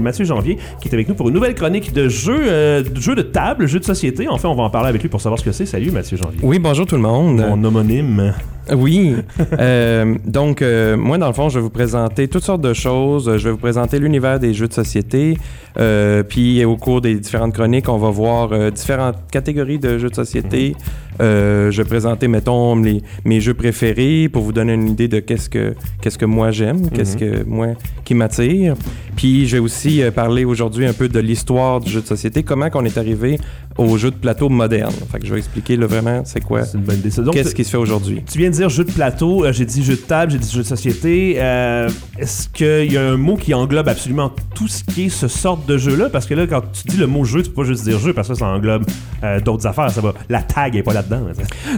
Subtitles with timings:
[0.00, 3.16] Mathieu Janvier, qui est avec nous pour une nouvelle chronique de jeux, euh, de jeux
[3.16, 4.28] de table, jeux de société.
[4.28, 5.66] Enfin, on va en parler avec lui pour savoir ce que c'est.
[5.66, 6.38] Salut Mathieu Janvier.
[6.40, 7.44] Oui, bonjour tout le monde.
[7.44, 8.32] Mon homonyme.
[8.72, 9.16] Oui.
[9.58, 13.38] Euh, donc, euh, moi, dans le fond, je vais vous présenter toutes sortes de choses.
[13.38, 15.36] Je vais vous présenter l'univers des jeux de société.
[15.80, 20.14] Euh, puis, au cours des différentes chroniques, on va voir différentes catégories de jeux de
[20.14, 20.76] société.
[21.20, 25.18] Euh, je vais présenter, mettons, les- mes jeux préférés pour vous donner une idée de
[25.20, 27.68] qu'est-ce que, qu'est-ce que moi j'aime, qu'est-ce que moi
[28.04, 28.74] qui m'attire.
[29.16, 32.42] Puis, je vais aussi euh, parler aujourd'hui un peu de l'histoire du jeu de société,
[32.42, 33.38] comment qu'on est arrivé
[33.76, 34.92] au jeu de plateau moderne.
[35.12, 37.10] Fait que je vais expliquer là, vraiment c'est quoi, C'est une bonne idée.
[37.10, 37.22] ça.
[37.22, 38.22] Donc, qu'est-ce qui se fait aujourd'hui.
[38.30, 40.50] Tu viens de dire jeu de plateau, euh, j'ai dit jeu de table, j'ai dit
[40.50, 41.34] jeu de société.
[41.38, 41.88] Euh,
[42.18, 45.66] Est-ce qu'il y a un mot qui englobe absolument tout ce qui est ce sorte
[45.66, 46.08] de jeu-là?
[46.10, 48.12] Parce que là, quand tu dis le mot jeu, tu peux pas juste dire jeu
[48.12, 48.84] parce que ça englobe
[49.22, 49.90] euh, d'autres affaires.
[49.90, 50.14] Ça va.
[50.28, 51.02] La tag est pas là,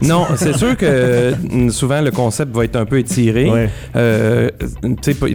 [0.02, 3.50] Non, c'est sûr que euh, souvent le concept va être un peu étiré.
[3.50, 3.70] Ouais.
[3.96, 4.50] Euh,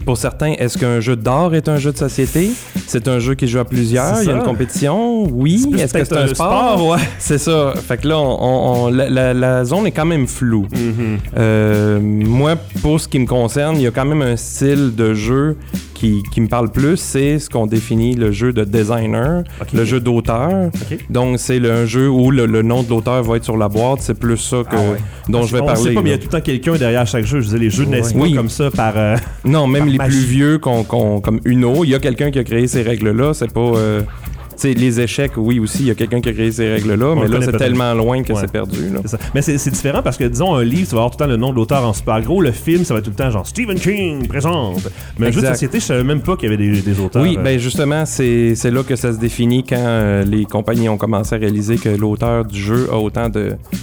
[0.06, 2.52] pour, certains, est-ce qu'un jeu d'art est un jeu de société?
[2.88, 4.22] C'est un jeu qui joue à plusieurs?
[4.22, 5.24] Il y a une compétition?
[5.32, 5.66] Oui.
[5.78, 6.98] Est-ce que c'est un un sport, ouais.
[7.20, 7.74] C'est ça.
[7.88, 10.68] Fait que là, on, on- on- la, la- la zone est quand même floue.
[10.74, 11.18] Mhm.
[11.38, 15.14] Euh, moi, pour ce qui me concerne, il y a quand même un style de
[15.14, 15.56] jeu
[16.06, 16.98] qui, qui me parle plus.
[16.98, 20.70] C'est ce qu'on définit le jeu de designer, le jeu d'auteur.
[21.10, 23.68] Donc, c'est le- un jeu où le, le nom de l'auteur va être sur la
[23.70, 24.02] boîte.
[24.02, 24.98] C'est plus ça que, Ah ouais.
[25.30, 25.82] dont je vais on parler.
[25.82, 27.40] sait pas, mais il y a tout le temps quelqu'un derrière chaque jeu.
[27.40, 28.32] Je disais, les jeux naissent Oui.
[28.32, 28.94] pas comme ça par.
[28.98, 30.18] euh, Non, même par les magie.
[30.18, 33.34] plus vieux, qu'on- qu'on- comme Uno, il y a quelqu'un qui a créé ces règles-là.
[33.34, 33.60] C'est pas.
[33.62, 34.02] euh,
[34.64, 37.40] les échecs, oui, aussi, il y a quelqu'un qui a créé ces règles-là, mais là,
[37.42, 38.40] c'est tellement loin que Ouais.
[38.42, 38.90] c'est perdu.
[38.94, 39.00] là.
[39.04, 39.18] C'est ça.
[39.34, 41.38] Mais c'est différent parce que, disons, un livre, tu vas avoir tout le temps le
[41.38, 42.42] nom de l'auteur en super gros.
[42.42, 44.90] Le film, ça va être tout le temps genre Stephen King présente.
[45.20, 45.54] Mais un jeu de Exact.
[45.54, 47.22] société, je savais même pas qu'il y avait des, des auteurs.
[47.22, 50.90] Oui, euh, ben justement, c'est c'est là que ça se définit quand euh, les compagnies
[50.90, 53.30] ont commencé à réaliser que l'auteur du jeu a autant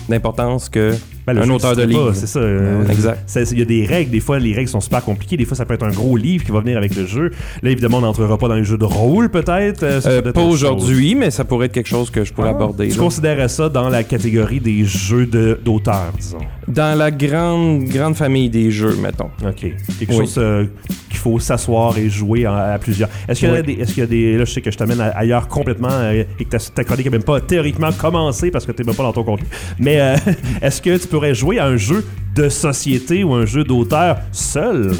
[0.09, 0.93] d'importance que
[1.27, 2.13] ben, un auteur de livre.
[2.15, 2.39] C'est ça.
[2.41, 3.23] euh, Exact.
[3.27, 4.11] c'est- Il y a des règles.
[4.11, 5.37] Des fois, les règles sont super compliquées.
[5.37, 7.31] Des fois, ça peut être un gros livre qui va venir avec le jeu.
[7.63, 9.83] Là, évidemment, on n'entrera pas dans les jeux de rôle, peut-être.
[9.83, 12.57] euh, Euh, peut pas aujourd'hui, mais ça pourrait être quelque chose que je pourrais Ah,
[12.57, 12.89] aborder.
[12.89, 13.03] Tu là.
[13.03, 16.39] considérais ça dans la catégorie des jeux de- d'auteurs, disons?
[16.69, 19.31] Dans la grande, grande famille des jeux, mettons.
[19.47, 19.55] OK.
[19.61, 20.17] Quelque Oui.
[20.17, 20.65] chose euh,
[21.09, 23.09] qu'il faut s'asseoir et jouer à, à plusieurs.
[23.29, 23.77] Est-ce qu'il y, a Oui.
[23.87, 24.39] qu'il y a des.
[24.39, 27.23] Là, je sais que je t'amène ailleurs complètement et que ta, ta chronique n'a même
[27.23, 29.47] pas théoriquement commencé parce que tu même pas dans ton contenu.
[29.79, 30.15] Mais
[30.63, 34.93] est-ce que tu pourrais jouer à un jeu de société ou un jeu d'auteur seul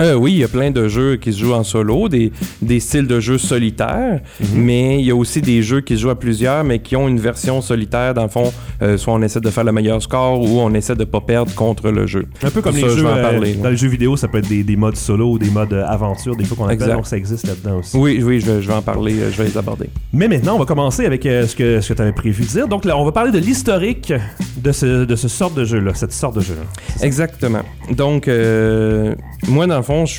[0.00, 2.32] Euh, oui, il y a plein de jeux qui se jouent en solo, des,
[2.62, 4.46] des styles de jeux solitaires, Mhm.
[4.54, 7.06] mais il y a aussi des jeux qui se jouent à plusieurs, mais qui ont
[7.08, 8.12] une version solitaire.
[8.14, 8.52] Dans le fond,
[8.82, 11.54] euh, soit on essaie de faire le meilleur score ou on essaie de pas perdre
[11.54, 12.26] contre le jeu.
[12.42, 13.06] Un peu comme Ça, les je jeux.
[13.06, 13.70] en euh, parler, dans là.
[13.70, 16.34] les jeux vidéo, ça peut être des, des modes solo ou des modes euh, aventure,
[16.36, 16.74] des fois qu'on appelle.
[16.82, 16.94] Exact.
[16.96, 17.96] Donc ça existe là-dedans aussi.
[17.96, 19.88] Oui, oui, je vais, je vais en parler, euh, je vais les aborder.
[20.12, 22.48] Mais maintenant, on va commencer avec euh, ce que, ce que tu avais prévu de
[22.48, 22.68] dire.
[22.68, 24.12] Donc là, on va parler de l'historique
[24.56, 26.62] de ce, de ce sorte de jeu-là, cette sorte de jeu-là.
[27.04, 27.62] Exactement.
[27.90, 29.14] Donc, euh,
[29.48, 30.12] moi, dans fond, je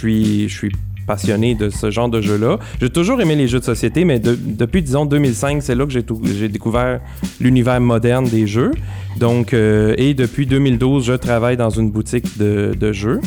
[0.47, 0.71] suis,
[1.07, 2.57] passionné de ce genre de jeu-là.
[2.81, 5.91] J'ai toujours aimé les jeux de société, mais de- depuis, disons, 2005, c'est là que
[5.91, 6.99] j'ai découvert
[7.39, 8.71] l'univers moderne des jeux.
[9.19, 13.21] Donc, euh, et depuis 2012, je travaille dans une boutique de, de jeux.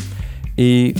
[0.56, 0.92] Et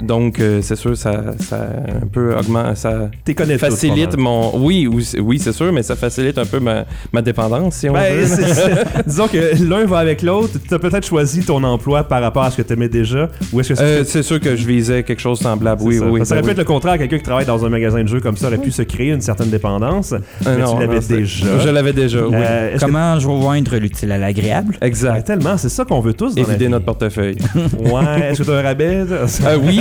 [0.00, 1.66] donc, euh, c'est sûr, ça, ça
[2.02, 4.56] un peu augmente, ça T'es facilite mon...
[4.58, 7.88] Oui, oui, c'est- oui, c'est sûr, mais ça facilite un peu ma, ma dépendance, si
[7.88, 8.84] on Ben, veut.
[9.06, 10.58] disons que l'un va avec l'autre.
[10.66, 13.28] Tu as peut-être choisi ton emploi par rapport à ce que tu aimais déjà.
[13.52, 15.98] Ou est-ce que c'est Euh, c'est sûr que je visais quelque chose de semblable, oui,
[15.98, 16.04] ça.
[16.04, 16.26] oui, oui.
[16.26, 16.52] Ça ben aurait pu oui.
[16.52, 16.98] être le contraire.
[16.98, 19.20] Quelqu'un qui travaille dans un magasin de jeux comme ça aurait pu se créer une
[19.20, 20.12] certaine dépendance.
[20.12, 21.58] Euh, mais non, tu l'avais déjà.
[21.58, 22.34] Je l'avais déjà, oui.
[22.34, 24.76] Euh, est-ce que- Comment joindre l'utile à l'agréable?
[24.80, 25.26] Ben, exact.
[25.26, 26.68] tellement, c'est ça qu'on veut tous dans vie.
[26.68, 27.36] notre portefeuille.
[27.78, 29.04] Ouais, est-ce que tu as un rabais?
[29.10, 29.26] Euh,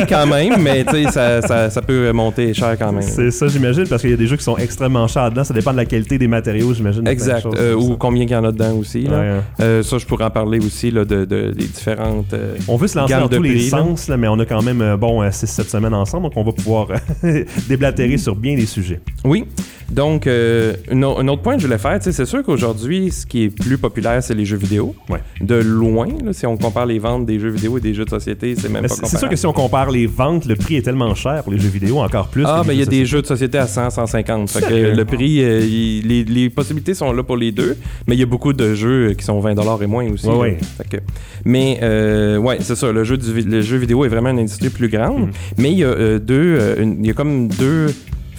[0.02, 3.02] oui, quand même, mais tu sais, ça, ça, ça peut monter cher quand même.
[3.02, 5.44] C'est ça, j'imagine, parce qu'il y a des jeux qui sont extrêmement chers dedans.
[5.44, 7.08] Ça dépend de la qualité des matériaux, j'imagine.
[7.08, 7.46] Exact.
[7.58, 7.96] Euh, ou ça.
[8.00, 9.04] combien il y en a dedans aussi.
[9.04, 9.20] Là.
[9.20, 9.44] Ouais, hein.
[9.62, 12.34] Euh, ça, je pourrais en parler aussi là, de, de- des différentes.
[12.34, 13.70] euh, On veut se lancer dans tous les là.
[13.70, 16.52] sens, là, mais on a quand même, euh, bon, 6-7 semaines ensemble, donc on va
[16.52, 16.88] pouvoir
[17.70, 19.00] déblatérer sur bien les sujets.
[19.24, 19.46] Oui.
[19.91, 23.25] Donc, euh, un au- un autre point que je voulais faire, c'est sûr qu'aujourd'hui, ce
[23.25, 24.96] qui est plus populaire, c'est les jeux vidéo.
[25.09, 25.19] Ouais.
[25.41, 28.09] De loin, là, si on compare les ventes des jeux vidéo et des jeux de
[28.09, 29.12] société, c'est même Mais pas C'est comparable.
[29.12, 31.59] c'est sûr que si on compare les ventes, le prix est tellement cher pour les
[31.59, 32.46] jeux vidéo, encore plus.
[32.47, 34.50] Ah, que ben il y a des de jeux de société à 100, 150.
[34.50, 37.76] Fait que le prix, euh, les, les possibilités sont là pour les deux,
[38.08, 40.26] mais il y a beaucoup de jeux qui sont 20 et moins aussi.
[40.28, 40.40] Ouais, là.
[40.40, 40.58] ouais.
[40.78, 41.03] Fait que-
[41.44, 42.91] mais euh, ouais, c'est ça.
[42.91, 45.32] Le jeu, du, le jeu vidéo est vraiment une industrie plus grande, Mhm.
[45.58, 47.87] mais il y a euh, deux, euh, il y a comme deux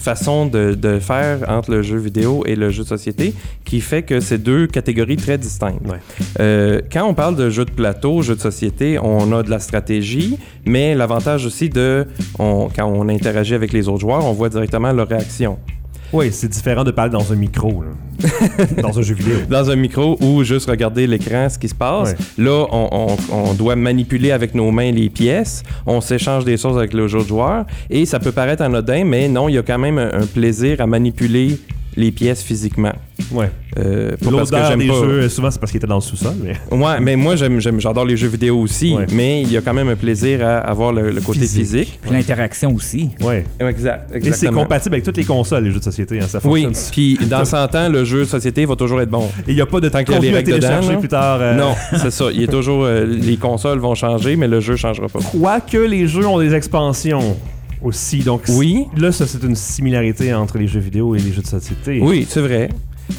[0.02, 3.34] façons de, de faire entre le jeu vidéo et le jeu de société
[3.64, 5.86] qui fait que c'est deux catégories très distinctes.
[5.86, 5.98] Ouais.
[6.40, 9.58] Euh, quand on parle de jeu de plateau, jeu de société, on a de la
[9.60, 12.06] stratégie, mais l'avantage aussi de
[12.38, 15.58] on- quand on interagit avec les autres joueurs, on voit directement leur réaction.
[16.12, 17.90] Oui, c'est différent de parler dans un micro, là.
[18.82, 19.36] dans un jeu vidéo.
[19.48, 22.10] dans un micro ou juste regarder l'écran, ce qui se passe.
[22.38, 22.44] Ouais.
[22.44, 22.88] Là, on,
[23.32, 27.00] on- on doit manipuler avec nos mains les pièces, on s'échange des choses avec les
[27.14, 30.12] autres joueurs, et ça peut paraître anodin, mais non, il y a quand même un,
[30.22, 31.58] un plaisir à manipuler
[31.96, 32.92] les pièces physiquement.
[33.32, 33.50] Ouais.
[33.78, 34.94] Euh, L'odeur des pas.
[34.94, 36.52] jeux, souvent, c'est parce qu'il était dans le sous-sol, mais.
[36.76, 39.06] Ouais, mais moi, j'adore les jeux vidéo aussi, Ouais.
[39.12, 41.60] mais il y a quand même un plaisir à avoir le, le côté Physique.
[41.62, 41.98] physique.
[42.02, 43.10] Puis l'interaction aussi.
[43.20, 43.44] Ouais.
[43.60, 44.62] Exact, Et c'est exactement.
[44.62, 47.74] compatible avec toutes les consoles, les jeux de société, hein, ça Oui, puis dans 100
[47.74, 49.28] ans, le jeu de société va toujours être bon.
[49.46, 50.98] Et il n'y a pas de Tant qu'il y a les règles dedans, télécharger là.
[50.98, 51.38] plus tard.
[51.40, 52.26] euh, Non, c'est ça.
[52.32, 55.20] Il est toujours, euh, les consoles vont changer, mais le jeu changera pas.
[55.20, 57.36] Quoique les jeux ont des expansions
[57.82, 58.18] aussi.
[58.20, 58.84] Donc, Oui.
[58.96, 62.00] là, ça, c'est une similarité entre les jeux vidéo et les jeux de société.
[62.02, 62.68] Oui, c'est vrai.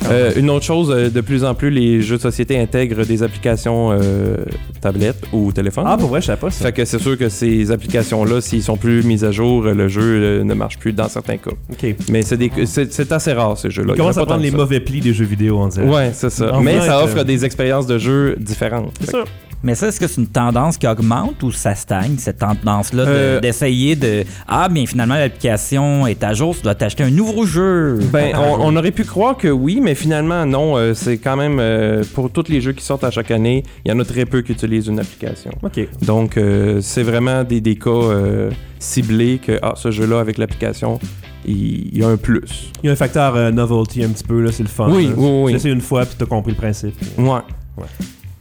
[0.09, 3.23] Euh, une autre chose, euh, de plus en plus, les jeux de société intègrent des
[3.23, 4.37] applications euh,
[4.81, 5.85] tablettes ou téléphone.
[5.87, 6.65] Ah, pour vrai, je savais pas ça.
[6.65, 9.87] Fait que c'est sûr que ces applications-là, s'ils sont plus mises à jour, euh, le
[9.87, 11.51] jeu ne marche plus dans certains cas.
[11.71, 11.95] OK.
[12.09, 13.93] Mais c'est des- c'est c'est assez rare ces jeux-là.
[13.93, 15.67] On Il y en a commence à prendre les mauvais plis des jeux vidéo, on
[15.67, 15.87] dirait.
[15.87, 16.53] Ouais, c'est ça.
[16.53, 18.93] En Mais vrai, ça euh, offre des expériences de jeu différentes.
[18.99, 19.23] C'est ça.
[19.63, 23.09] Mais ça, est-ce que c'est une tendance qui augmente ou ça stagne, cette tendance-là de-
[23.09, 27.45] Euh, d'essayer de, Ah, bien finalement, l'application est à jour, tu dois t'acheter un nouveau
[27.45, 27.97] jeu.
[28.11, 30.77] Ben, on, on aurait pu croire que oui, mais finalement, non.
[30.77, 33.91] Euh, c'est quand même, euh, pour tous les jeux qui sortent à chaque année, il
[33.91, 35.51] y en a très peu qui utilisent une application.
[35.63, 35.87] OK.
[36.01, 40.99] Donc, euh, c'est vraiment des, des cas euh, ciblés que, ah, ce jeu-là, avec l'application,
[41.45, 42.69] il, il y a un plus.
[42.83, 44.89] Il y a un facteur euh, novelty un petit peu, là, c'est le fun.
[44.91, 45.13] Oui, là.
[45.15, 45.61] oui, oui.
[45.61, 46.95] Tu une fois, puis t'as compris le principe.
[47.17, 47.39] Ouais.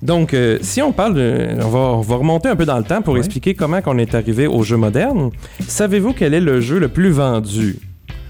[0.03, 0.07] Ouais.
[0.07, 1.47] Donc, euh, si on parle de...
[1.63, 3.21] On va, on va remonter un peu dans le temps pour Ouais.
[3.21, 5.31] expliquer comment on est arrivé au jeu moderne.
[5.67, 7.79] Savez-vous quel est le jeu le plus vendu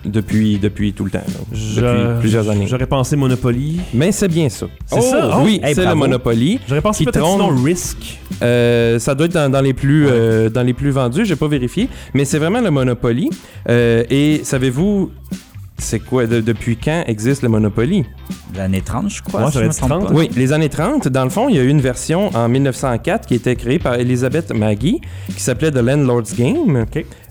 [0.04, 1.40] depuis, depuis tout le temps, là?
[1.52, 2.66] Je- depuis plusieurs années?
[2.66, 3.80] J'aurais pensé Monopoly.
[3.94, 4.66] Mais c'est bien ça.
[4.86, 5.36] C'est ça?
[5.38, 5.42] Oh!
[5.44, 5.94] Oui, Hey, c'est le.
[5.94, 6.58] Monopoly.
[6.68, 8.18] J'aurais pensé peut-être sinon Risk.
[8.42, 11.46] Euh, ça doit être dans, dans les plus euh, dans les plus vendus, j'ai pas
[11.46, 13.30] vérifié, mais c'est vraiment le Monopoly.
[13.68, 15.12] Euh, et savez-vous
[15.78, 18.04] c'est quoi de- depuis quand existe le Monopoly?
[18.56, 19.40] L'année 30, je crois.
[19.44, 20.08] Ouais, si ça je va me être trompe 30.
[20.08, 20.14] pas.
[20.14, 23.26] Oui, les années 30, dans le fond, il y a eu une version en 1904
[23.26, 25.00] qui était créée par Elizabeth Maggie
[25.34, 26.84] qui s'appelait The Landlord's Game.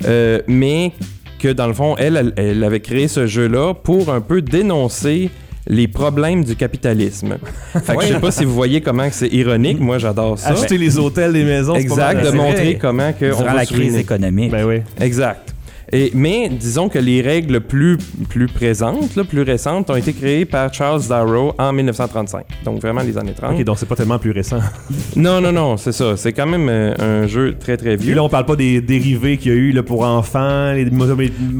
[0.05, 0.91] Euh, mais
[1.39, 5.29] que dans le fond, elle, elle, elle avait créé ce jeu-là pour un peu dénoncer
[5.67, 7.37] les problèmes du capitalisme.
[7.83, 10.49] Fait que je sais pas si vous voyez comment que c'est ironique, moi j'adore ça.
[10.49, 11.75] Acheter les hôtels, les maisons.
[11.75, 12.25] Exact, mal.
[12.25, 14.51] de montrer comment que on Durant va la se crise économique.
[14.51, 14.81] Ben oui.
[14.99, 15.50] Exact.
[15.93, 17.97] Et, mais disons que les règles plus,
[18.29, 22.45] plus présentes, là, plus récentes, ont été créées par Charles Darrow en 1935.
[22.65, 23.55] Donc vraiment les années 30.
[23.55, 24.59] Ok, donc c'est pas tellement plus récent.
[25.15, 26.15] Non, non, non, c'est ça.
[26.15, 26.93] C'est quand même euh,
[27.23, 28.15] un jeu très très Et vieux.
[28.15, 30.87] là, on parle pas des dérivés qu'il y a eu là, pour enfants, les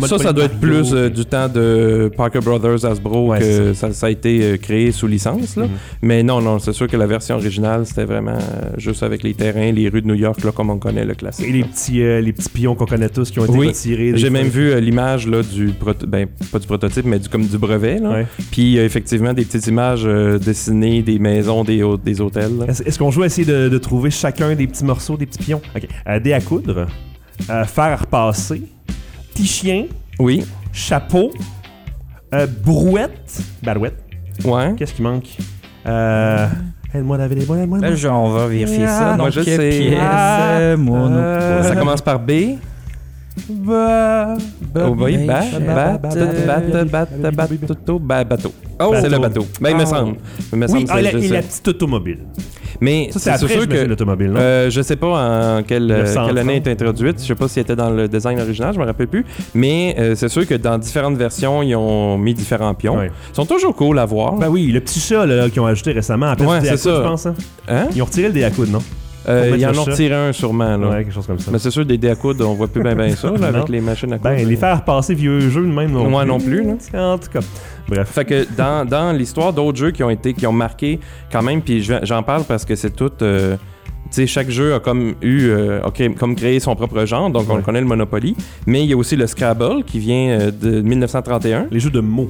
[0.07, 3.91] Ça, ça doit être plus euh, du temps de Parker Brothers Hasbro Ouais, que ça.
[3.91, 5.57] Ça, a été euh, créé sous licence.
[5.57, 5.63] Là.
[5.65, 5.69] Mhm.
[6.01, 8.37] Mais non, non, c'est sûr que la version originale, c'était vraiment
[8.77, 11.45] juste avec les terrains, les rues de New York, là, comme on connaît le classique.
[11.47, 14.13] Et les petits, euh, les petits pions qu'on connaît tous qui ont été Oui, retirés.
[14.21, 17.45] J'ai même vu euh, l'image là, du proto- ben pas du prototype mais du comme
[17.45, 18.09] du brevet là.
[18.11, 18.27] Ouais.
[18.51, 22.65] Puis euh, effectivement des petites images euh, dessinées des maisons des, des hôtels.
[22.67, 25.39] Est-ce est-ce qu'on joue à essayer de, de trouver chacun des petits morceaux, des petits
[25.39, 25.61] pions?
[25.75, 25.87] Ok.
[26.07, 26.87] Euh, à coudre,
[27.49, 28.61] euh, fer à repasser,
[29.33, 29.85] petit chien,
[30.19, 30.43] Oui.
[30.71, 31.31] chapeau,
[32.33, 33.97] euh, brouette, barouette.
[34.45, 34.73] Ouais.
[34.77, 35.25] Qu'est-ce qui manque?
[35.85, 36.47] Euh,
[36.93, 37.55] Aide-moi à laver les bois.
[37.57, 37.95] Là, aide-moi.
[37.95, 39.13] je- on va vérifier ça.
[39.13, 39.69] Ah, moi, Donc, je sais.
[39.69, 41.15] pièce, Ah, mono.
[41.15, 42.31] euh, Ça commence par B.
[43.49, 44.35] Ba-
[44.73, 48.53] ba- Oh, oui, bat, ba- bat, ba- bat, bat, bat, bat, toto, ba- bateau.
[48.79, 49.45] Oh, c'est le bateau.
[49.59, 49.85] Ben, il me Ah.
[49.85, 50.15] semble.
[50.51, 52.19] Il me Oui, semble ah, que la, petite automobile.
[52.81, 54.39] Mais Ça, c'est c'est après, sûr que l'automobile, non?
[54.39, 56.27] Euh, je sais pas en quelle, 1930.
[56.27, 57.21] quelle année est introduite.
[57.21, 59.23] Je sais pas si était dans le design original, je me rappelle plus.
[59.53, 62.97] Mais euh, c'est sûr que dans différentes versions, ils ont mis différents pions.
[62.97, 63.11] Ouais.
[63.31, 64.33] Ils sont toujours cool à voir.
[64.35, 66.95] Ben oui, le petit chat là, qu'ils ont ajouté récemment, place Ouais, c'est coude, ça.
[66.95, 67.25] je pense.
[67.27, 67.35] hein?
[67.67, 67.87] Hein?
[67.95, 68.79] Ils ont retiré le dé à coude, non?
[69.27, 70.77] Euh, Pour ils en ont retiré un sûrement.
[70.77, 70.89] Là.
[70.89, 71.51] Ouais, quelque chose comme ça.
[71.51, 73.81] Mais c'est sûr, des dés à coudre, on voit plus bien ça là, avec les
[73.81, 74.35] machines à coudre.
[74.35, 76.25] Ben, les faire passer vieux jeux de même non plus.
[76.25, 77.13] non plus, là.
[77.13, 77.39] En tout cas,
[77.87, 78.09] bref.
[78.09, 80.99] Fait que dans, dans l'histoire d'autres jeux qui ont été qui ont marqué
[81.31, 83.11] quand même, puis j'en parle parce que c'est tout.
[83.21, 83.57] euh,
[84.05, 85.79] tu sais, chaque jeu a comme eu, euh,
[86.17, 88.35] comme créé son propre genre, donc on connaît le Monopoly.
[88.65, 91.67] Mais il y a aussi le Scrabble qui vient de 1931.
[91.71, 92.29] Les jeux de mots.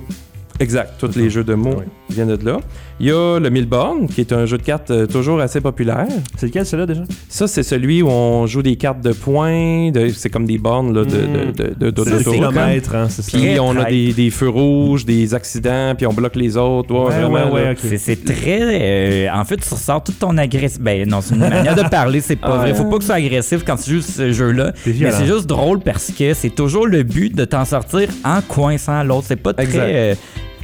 [0.60, 1.29] Exact, tous les ça.
[1.29, 2.60] jeux de mots viennent de là.
[3.00, 6.05] Il y a le Milborn, qui est un jeu de cartes euh, toujours assez populaire.
[6.38, 7.01] C'est lequel, celui-là, déjà?
[7.29, 10.93] Ça, c'est celui où on joue des cartes de points, de- c'est comme des bornes
[10.93, 13.31] là, de, de, de, de- c'est kilomètres, hein, c'est ça.
[13.31, 16.93] Puis Très on a des, des feux rouges, des accidents, puis on bloque les autres.
[16.93, 17.75] Ouais, Ouais, ouais.
[17.98, 18.60] C'est- très.
[18.62, 20.84] euh, en fait, tu ressors toute ton agressivité.
[20.84, 22.74] Ben non, c'est une manière de parler, c'est pas Ah, vrai.
[22.75, 24.74] Faut pas que tu sois agressif quand tu joues ce jeu-là.
[24.86, 29.03] Mais c'est juste drôle parce que c'est toujours le but de t'en sortir en coinçant
[29.03, 29.25] l'autre.
[29.27, 30.17] C'est pas très.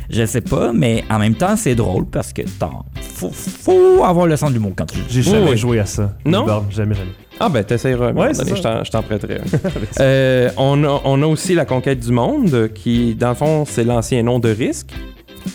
[0.09, 4.25] Je sais pas, mais en même temps, c'est drôle parce que t'en faut, faut avoir
[4.27, 5.03] le sens de l'humour quand tu joues.
[5.09, 5.57] J'ai jamais Oui.
[5.57, 6.13] joué à ça.
[6.25, 6.45] Non?
[6.69, 7.11] Jamais, jamais.
[7.39, 8.45] Ah ben t'essayeras, Ouais, je ça.
[8.61, 9.41] t'en- je t'en prêterai.
[9.99, 13.83] Euh, on, a, on a aussi la conquête du monde, qui dans le fond c'est
[13.83, 14.91] l'ancien nom de risque.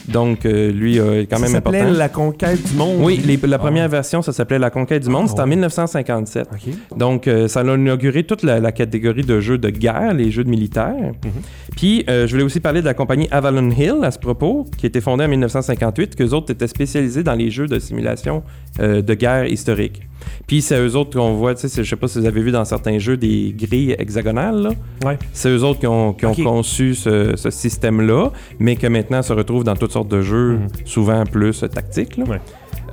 [0.08, 1.98] Donc euh, lui euh, est quand ça même s'appelait important.
[1.98, 2.96] La conquête du monde.
[3.00, 3.58] Oui, les- la Ah.
[3.58, 5.24] première version, ça s'appelait La Conquête du Monde.
[5.26, 5.50] Ah, C'était en ouais.
[5.50, 6.48] 1957.
[6.52, 6.74] Ok.
[6.98, 10.44] Donc, euh, ça a inauguré toute la, la catégorie de jeux de guerre, les jeux
[10.44, 10.94] de militaires.
[10.96, 11.74] Mm-hmm.
[11.76, 14.86] Puis, euh, je voulais aussi parler de la compagnie Avalon Hill à ce propos, qui
[14.86, 18.42] a été fondée en 1958, qu'eux autres étaient spécialisés dans les jeux de simulation
[18.78, 20.02] de guerre historique.
[20.46, 22.52] Puis, c'est eux autres qu'on voit, tu sais, je sais pas si vous avez vu
[22.52, 24.70] dans certains jeux des grilles hexagonales, là.
[25.04, 25.18] Ouais.
[25.32, 26.42] C'est eux autres qui ont, qui ont Ok.
[26.42, 28.30] conçu ce, ce système-là,
[28.60, 30.68] mais que maintenant se retrouve dans toutes sortes de jeux, Mhm.
[30.84, 32.18] souvent plus tactiques.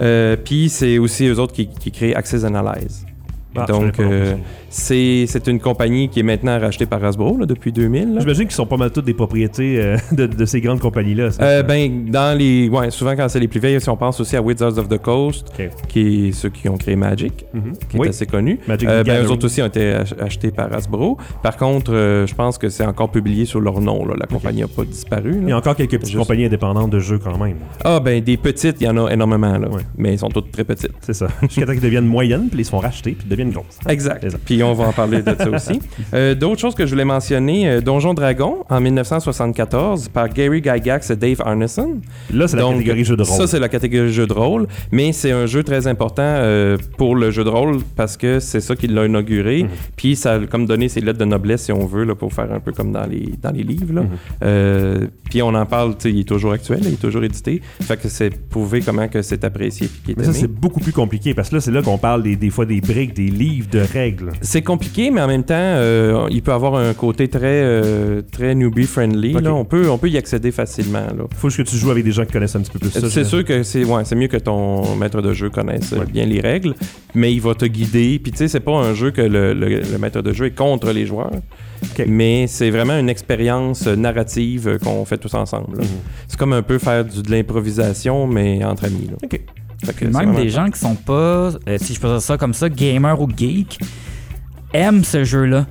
[0.01, 3.05] Euh, Puis c'est aussi eux autres qui, qui créent Access Analyze.
[3.55, 4.35] Ah, je Donc, euh,
[4.69, 8.13] c'est une compagnie qui est maintenant rachetée par Hasbro là, depuis 2000.
[8.13, 8.19] là.
[8.21, 11.29] J'imagine qu'ils sont pas mal toutes des propriétés euh, de, de ces grandes compagnies-là.
[11.41, 12.69] Euh, ben, dans les.
[12.69, 14.97] Ouais, souvent quand c'est les plus vieilles, si on pense aussi à Wizards of the
[14.99, 15.51] Coast,
[15.87, 17.73] qui est ceux qui ont créé Magic, Mhm.
[17.89, 18.07] qui Oui.
[18.07, 18.59] est assez connu.
[18.67, 21.17] Magic Euh, ben, eux autres aussi ont été ach- achetés par Hasbro.
[21.41, 21.91] Par contre,
[22.27, 24.05] je pense que c'est encore publié sous leur nom.
[24.05, 24.13] là.
[24.19, 25.31] La compagnie n'a pas disparu.
[25.31, 25.37] là.
[25.43, 27.55] Il y a encore quelques petites Juste- compagnies indépendantes de jeux quand même.
[27.83, 29.67] Ah, ben, des petites, il y en a énormément, là.
[29.69, 29.81] Ouais.
[29.97, 30.91] Mais elles sont toutes très petites.
[31.01, 31.27] C'est ça.
[31.41, 33.79] Jusqu'à temps qu'ils deviennent moyennes, puis ils se font racheter, puis ils deviennent grosses.
[33.87, 34.25] Exact.
[34.45, 35.79] Puis on va en parler de ça aussi.
[36.13, 41.09] Euh, D'autres choses que je voulais mentionner, euh, Donjon Dragon en 1974 par Gary Gygax
[41.11, 41.99] et Dave Arneson.
[42.33, 43.37] Là, c'est la Donc, catégorie jeu de rôle.
[43.37, 47.15] Ça, c'est la catégorie jeu de rôle, mais c'est un jeu très important euh, pour
[47.15, 49.63] le jeu de rôle parce que c'est ça qui l'a inauguré.
[49.63, 49.69] Mhm.
[49.95, 52.51] Puis ça a comme donné ses lettres de noblesse, si on veut, là, pour faire
[52.51, 53.93] un peu comme dans les, dans les livres.
[53.93, 54.01] là.
[54.01, 54.09] Mhm.
[54.43, 57.61] Euh, puis on en parle, il est toujours actuel, il est toujours édité.
[57.81, 61.33] Fait que c'est prouvé comment que c'est apprécié puis Mais ça, c'est beaucoup plus compliqué
[61.33, 63.79] parce que là, c'est là qu'on parle des, des fois des briques, des livres de
[63.79, 64.31] règles.
[64.41, 68.55] C'est compliqué, mais en même temps, euh, il peut avoir un côté très, euh, très
[68.55, 69.35] newbie friendly.
[69.35, 69.41] Ok.
[69.43, 69.53] là.
[69.53, 70.99] On, peut, on peut y accéder facilement.
[71.17, 71.23] Là.
[71.35, 73.09] Faut que tu joues avec des gens qui connaissent un petit peu plus ça.
[73.09, 76.05] C'est sûr que c'est ouais, mieux que ton maître de jeu connaisse Ouais.
[76.05, 76.75] bien les règles,
[77.15, 78.19] mais il va te guider.
[78.21, 80.55] Puis tu sais, c'est pas un jeu que le, le- le maître de jeu est
[80.55, 81.31] contre les joueurs,
[82.07, 85.77] mais c'est vraiment une expérience narrative qu'on fait tous ensemble.
[85.77, 85.85] Mhm.
[86.27, 89.07] C'est comme un peu faire du- de l'improvisation, mais entre amis.
[89.09, 89.17] Là.
[89.23, 89.39] Ok.
[89.97, 92.69] Que même des gens qui sont pas, euh, si je peux dire ça comme ça,
[92.69, 93.79] gamers ou geeks,
[94.73, 95.65] aiment ce jeu-là.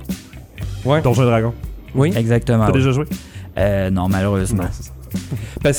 [0.85, 1.01] Ouais.
[1.01, 1.53] Donjon et Dragon.
[1.95, 2.11] Oui.
[2.15, 2.65] Exactement.
[2.65, 2.77] T'as ouais.
[2.79, 3.05] déjà joué?
[3.57, 4.63] Euh, non, malheureusement.
[4.63, 4.91] Non, c'est ça.
[5.63, 5.73] Ben,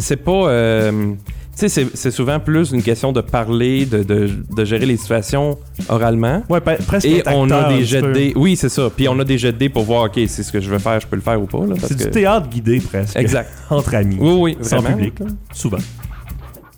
[0.00, 0.30] c'est- pas.
[0.48, 1.16] euh, tu
[1.54, 5.58] sais, c'est- c'est souvent plus une question de parler, de, de- de gérer les situations
[5.88, 6.42] oralement.
[6.50, 8.32] Ouais, presque Et on a des jets de dés.
[8.36, 8.90] Oui, c'est ça.
[8.94, 10.78] Puis on a des jets de dés pour voir, OK, c'est ce que je veux
[10.78, 11.60] faire, je peux le faire ou pas.
[11.80, 13.16] C'est que- du théâtre guidé presque.
[13.16, 13.50] Exact.
[13.70, 14.18] Entre amis.
[14.20, 14.96] Oui, oui, Sans vraiment.
[14.96, 15.26] public, là.
[15.52, 15.78] Souvent.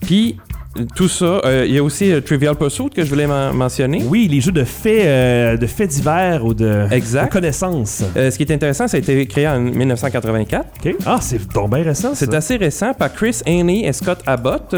[0.07, 0.37] Puis
[0.94, 4.02] tout ça, euh, il y a aussi euh, Trivial Pursuit que je voulais men- mentionner.
[4.08, 7.26] Oui, les jeux de faits, euh, de faits divers ou de, Exact.
[7.26, 8.02] de connaissances.
[8.16, 10.66] Euh, ce qui est intéressant, ça a été créé en 1984.
[10.85, 10.94] Ok.
[11.06, 12.11] Ah, c'est donc bien récent.
[12.14, 14.76] C'est assez récent par Chris Haney et Scott Abbott,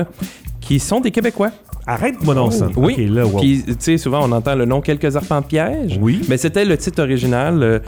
[0.61, 1.51] qui sont des Québécois.
[1.87, 2.69] Arrête-moi donc ça.
[2.77, 3.07] Oui.
[3.11, 3.41] Là, wow.
[3.41, 5.99] Puis, tu sais, souvent, on entend le nom Quelques arpents de piège.
[6.01, 6.21] Oui.
[6.29, 7.79] Mais c'était le titre original, euh,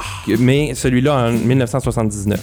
[0.41, 2.41] mais celui-là en 1979.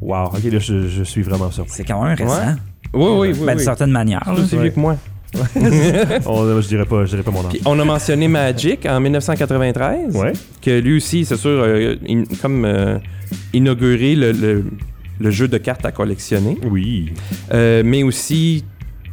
[0.00, 0.26] Wow.
[0.26, 1.72] Ok, là, je, je suis vraiment surpris.
[1.76, 2.30] C'est quand même récent.
[2.34, 2.54] Ouais.
[2.94, 3.38] Oui, oui, oui.
[3.46, 4.22] Ben, d'une certaine manière.
[4.26, 4.34] là.
[4.46, 4.62] C'est Ouais.
[4.64, 4.96] vieux que moi.
[6.26, 7.48] On- je dirais pas, je dirais pas mon nom.
[7.64, 10.32] On a mentionné Magic en 1993, Ouais.
[10.60, 12.98] que lui aussi, c'est sûr, euh, in- comme euh,
[13.54, 14.64] inauguré le, le-
[15.20, 17.12] le jeu de cartes à collectionner, Oui.
[17.52, 18.64] Euh, mais aussi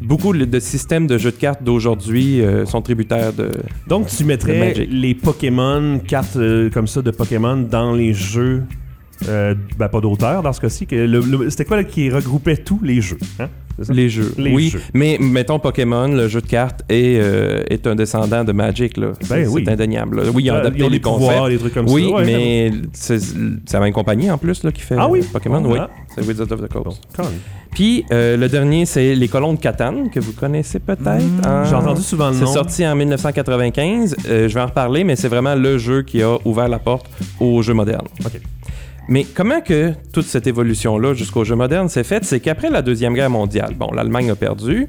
[0.02, 3.52] beaucoup de de systèmes de jeux de cartes d'aujourd'hui euh, sont tributaires de...
[3.88, 4.90] Donc, tu mettrais Magic.
[4.92, 8.64] les Pokémon, cartes euh, comme ça de Pokémon dans les jeux.
[9.28, 10.88] Euh, ben, pas d'auteur dans ce cas-ci.
[11.50, 13.50] C'était quoi là, qui regroupait tous les jeux hein?
[13.78, 13.94] C'est ça?
[13.94, 14.34] Les jeux.
[14.38, 14.82] Les oui, jeux.
[14.94, 18.98] mais mettons Pokémon, le jeu de cartes, est, euh, est un descendant de Magic.
[18.98, 19.12] Là.
[19.30, 19.64] Ben c'est oui.
[19.66, 20.22] c'est indéniable.
[20.22, 20.32] là.
[20.34, 22.16] Oui, ils ont adapté ils ont les pouvoirs, trucs comme oui, ça.
[22.16, 25.22] Ouais, mais c'est c'est la même compagnie en plus là, qui fait Ah oui?
[25.32, 25.62] Pokémon.
[25.66, 25.90] Oh, oui, ah.
[26.14, 27.08] c'est Wizards of the Coast.
[27.72, 31.06] Puis euh, le dernier, c'est Les Colons de Catane, que vous connaissez peut-être.
[31.06, 31.64] Mm, hein?
[31.66, 32.54] J'ai entendu souvent le C'est nom.
[32.54, 34.16] sorti en 1995.
[34.28, 37.06] Euh, je vais en reparler, mais c'est vraiment le jeu qui a ouvert la porte
[37.40, 38.08] aux jeux modernes.
[38.26, 38.42] Ok.
[39.12, 43.16] Mais comment que toute cette évolution-là jusqu'au jeu moderne s'est faite, c'est qu'après la Deuxième
[43.16, 44.88] Guerre mondiale, bon, l'Allemagne a perdu.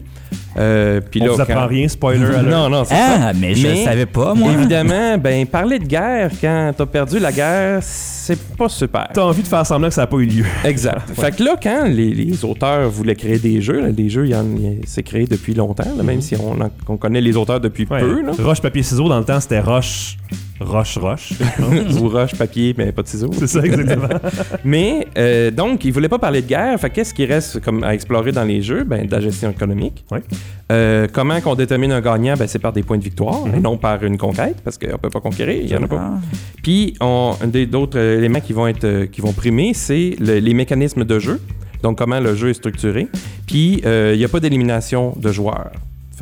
[0.58, 2.20] euh, puis On là, vous apprend quand- rien, spoiler.
[2.44, 3.28] Non, non, c'est ça.
[3.28, 4.52] Ah, mais je Mais- savais pas, moi.
[4.52, 9.08] Évidemment, ben parler de guerre quand t'as perdu la guerre, c'est pas super.
[9.14, 10.44] T'as envie de faire semblant que ça n'a pas eu lieu.
[10.64, 11.08] Exact.
[11.18, 14.32] Fait que là, quand les, les auteurs voulaient créer des jeux, là, les jeux, il
[14.32, 17.86] y en- il- c'est créé depuis longtemps, là, même si on, connaît les auteurs depuis
[17.90, 18.00] Ouais.
[18.00, 18.20] peu.
[18.22, 18.32] Là.
[18.38, 20.18] Roche, papier, ciseaux, dans le temps, c'était roche,
[20.60, 21.32] roche, roche.
[22.00, 23.30] Ou roche, papier, mais pas de ciseaux.
[23.32, 24.08] C'est ça, exactement.
[24.64, 26.78] Mais euh, donc, ils voulaient pas parler de guerre.
[26.78, 28.84] Fait qu'est-ce qui reste comme à explorer dans les jeux?
[28.84, 30.04] Ben, de la gestion économique.
[30.10, 30.22] Ouais.
[30.70, 32.34] Euh, comment qu'on détermine un gagnant?
[32.38, 35.10] Ben, c'est par des points de victoire et non par une conquête, parce qu'on peut
[35.10, 36.00] pas conquérir, il y en a pas.
[36.00, 36.18] Ah.
[36.62, 40.38] Puis, on- un des d'autres éléments qui vont être euh, qui vont primer, c'est le-
[40.38, 41.40] les mécanismes de jeu.
[41.82, 43.08] Donc, comment le jeu est structuré.
[43.46, 45.70] Puis, euh, il n'y a pas d'élimination de joueurs.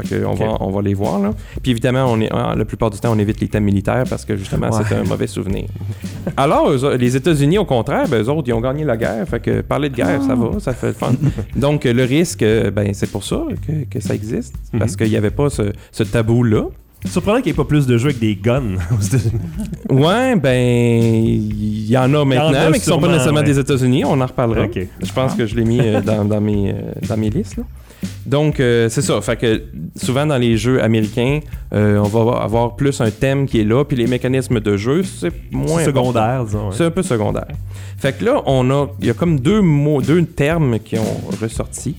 [0.02, 1.18] Fait que on, va, on va les voir.
[1.18, 1.30] Là.
[1.62, 4.24] Puis évidemment, on est, ah, la plupart du temps, on évite les thèmes militaires parce
[4.24, 4.82] que justement, Ouais.
[4.88, 5.64] c'est un mauvais souvenir.
[6.36, 9.26] Alors, eux les États-Unis, au contraire, ben, eux autres, ils ont gagné la guerre.
[9.28, 11.12] Fait que parler de guerre, ça va, ça fait le fun.
[11.56, 14.54] Donc, le risque, euh, ben, c'est pour ça que, que ça existe.
[14.78, 16.64] Parce qu'il n'y avait pas ce, ce tabou-là.
[17.04, 19.40] Surprenant qu'il n'y ait pas plus de jeux avec des guns aux États-Unis.
[19.88, 23.46] Ouais, ben, il y en a maintenant, a mais qui sont pas nécessairement ouais.
[23.46, 24.04] des États-Unis.
[24.04, 24.64] On en reparlera.
[24.64, 24.80] Ok.
[25.02, 26.74] Je pense que je l'ai mis euh, dans, dans mes, euh,
[27.08, 27.56] dans mes listes.
[27.56, 27.62] là.
[28.26, 29.20] Donc, euh, c'est ça.
[29.20, 29.62] Fait que
[29.96, 31.40] souvent dans les jeux américains,
[31.72, 35.02] euh, on va avoir plus un thème qui est là, puis les mécanismes de jeu,
[35.02, 36.68] c'est moins secondaire, disons.
[36.68, 36.74] ouais.
[36.76, 37.48] C'est un peu secondaire.
[37.96, 41.20] Fait que là, on a, il y a comme deux mots, deux termes qui ont
[41.40, 41.96] ressorti.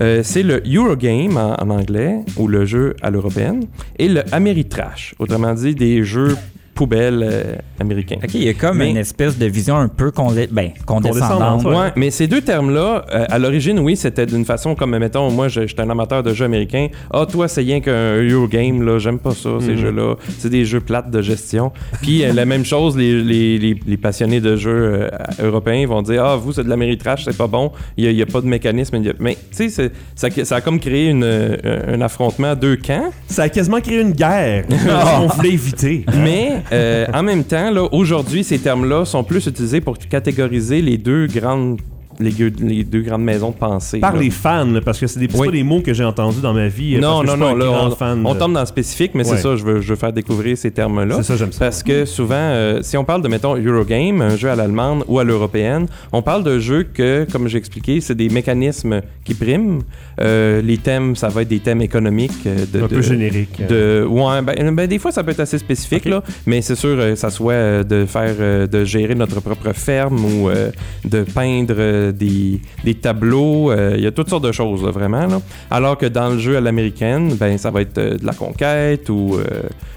[0.00, 3.64] Euh, c'est le Eurogame en, en anglais, ou le jeu à l'européenne,
[3.98, 6.36] et le Ameritrash, autrement dit des jeux
[6.74, 7.42] poubelles euh,
[7.80, 8.16] américains.
[8.22, 11.62] Ok, il y a comme Mais- une espèce de vision un peu condé- ben, condescendante.
[11.62, 15.30] Condescendante, Ouais, mais ces deux termes-là, euh, à l'origine, oui, c'était d'une façon comme, mettons,
[15.30, 16.88] moi, je- j'étais un amateur de jeux américains.
[17.12, 19.76] Ah, toi, c'est rien qu'un Eurogame, là, j'aime pas ça, ces Mhm.
[19.78, 20.14] jeux-là.
[20.38, 21.72] C'est des jeux plates de gestion.
[22.02, 24.70] Puis, euh, la même chose, les, les, les, les passionnés de jeux
[25.02, 25.08] euh,
[25.42, 28.40] européens vont dire Ah, vous, c'est de l'améritrash, c'est pas bon, il n'y a, pas
[28.40, 28.96] de mécanisme.
[28.96, 32.76] A- Mais, tu sais, ça, ça a comme créé une, euh, un affrontement à deux
[32.76, 33.10] camps.
[33.28, 34.64] Ça a quasiment créé une guerre
[35.20, 36.04] qu'on voulait éviter.
[36.24, 41.80] Mais en même temps, aujourd'hui, ces termes-là sont plus utilisés pour catégoriser les deux grandes,
[42.20, 43.98] les, deux- les deux grandes maisons de pensée.
[44.00, 44.20] Par là.
[44.20, 45.46] les fans, là, parce que c'est Oui.
[45.46, 46.98] pas des mots que j'ai entendus dans ma vie.
[46.98, 49.36] Non, non, non, là, on, fan on de- tombe dans le spécifique, mais Ouais.
[49.36, 51.16] c'est ça, je veux, je veux faire découvrir ces termes-là.
[51.16, 51.58] C'est ça, j'aime ça.
[51.66, 55.18] Parce que souvent, euh, si on parle de, mettons, Eurogame, un jeu à l'allemande ou
[55.18, 59.80] à l'européenne, on parle de jeux que, comme j'ai expliqué, c'est des mécanismes qui priment.
[60.20, 62.32] Euh, les thèmes, ça va être des thèmes économiques.
[62.46, 63.60] euh, de, un de- peu générique.
[63.68, 66.96] de ouais ben, ben, des fois ça peut être assez spécifique là mais c'est sûr
[67.16, 70.70] ça soit de faire de gérer notre propre ferme ou euh,
[71.04, 74.90] de peindre euh, des, des tableaux euh, il y a toutes sortes de choses là,
[74.90, 75.40] vraiment là.
[75.70, 79.08] alors que dans le jeu à l'américaine ben ça va être euh, de la conquête
[79.10, 79.44] ou euh,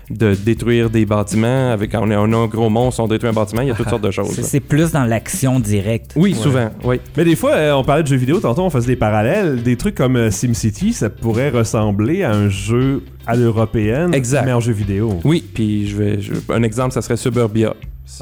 [0.10, 3.34] de détruire des bâtiments avec on, est, on a un gros monstre on détruit un
[3.34, 6.14] bâtiment il y a toutes sortes de choses C'est plus dans l'action directe.
[6.16, 8.88] oui souvent oui Mais des fois, euh, on parlait de jeux vidéo, tantôt on faisait
[8.88, 9.62] des parallèles.
[9.64, 14.12] Des trucs comme euh, SimCity, ça pourrait ressembler à un jeu à l'européenne,
[14.46, 15.20] mais en jeu vidéo.
[15.26, 17.74] oui puis je vais je- un exemple ça serait Suburbia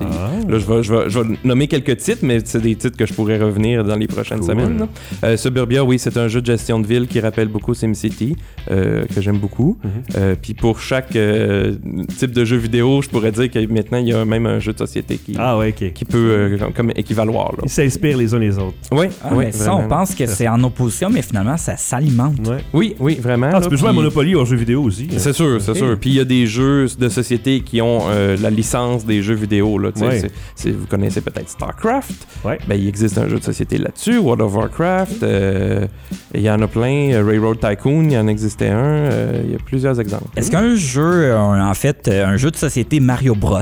[0.02, 0.32] Ah.
[0.50, 3.06] Là, je vais, je, vais, je vais nommer quelques titres, mais c'est des titres que
[3.06, 4.48] je pourrais revenir dans les prochaines Cool.
[4.50, 4.88] semaines.
[5.24, 8.36] Euh, Suburbia, oui, c'est un jeu de gestion de ville qui rappelle beaucoup SimCity,
[8.72, 9.78] euh, que j'aime beaucoup.
[9.84, 9.90] Mhm.
[10.18, 11.76] Euh, Puis pour chaque euh,
[12.18, 14.74] type de jeu vidéo, je pourrais dire que maintenant, il y a même un jeu
[14.74, 17.52] de société qui, Ah ouais, qui peut euh, comme, équivaloir.
[17.54, 17.60] Là.
[17.64, 18.76] Ils s'inspirent les uns les autres.
[18.92, 22.36] Oui, Ah, oui, mais ça, on pense que c'est en opposition, mais finalement, ça s'alimente.
[22.48, 22.58] Ouais.
[22.74, 23.48] Oui, oui, vraiment.
[23.52, 25.08] Ah, là, tu peux jouer à puis- Monopoly en jeu vidéo aussi.
[25.12, 25.16] hein.
[25.18, 25.98] C'est sûr, c'est sûr.
[26.00, 29.36] Puis il y a des jeux de société qui ont euh, la licence des jeux
[29.36, 29.75] vidéo.
[29.80, 32.28] Là, vous connaissez peut-être StarCraft.
[32.44, 32.58] Ouais.
[32.68, 34.18] Ben, il existe un jeu de société là-dessus.
[34.18, 35.24] World of Warcraft.
[35.24, 35.88] euh,
[36.34, 37.12] Il y en a plein.
[37.14, 38.78] Euh, Railroad Tycoon, il y en existait un.
[38.78, 40.26] euh, Il y a plusieurs exemples.
[40.36, 43.60] Est-ce qu'un jeu, euh, en fait, un jeu de société Mario Bros?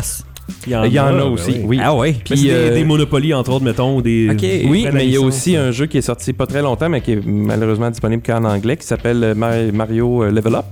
[0.67, 1.63] Il y en a ben aussi, oui.
[1.65, 1.79] oui.
[1.81, 2.15] Ah oui.
[2.25, 4.27] Puis, des, euh, des Monopoly, entre autres, mettons, ou des...
[4.69, 5.57] Oui, mais il y a aussi ouais.
[5.57, 8.75] un jeu qui est sorti pas très longtemps, mais qui est malheureusement disponible qu'en anglais,
[8.75, 10.65] qui s'appelle Mar- Mario Level Up.